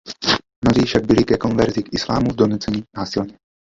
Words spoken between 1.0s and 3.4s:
byli ke konverzi k islámu donuceni násilně.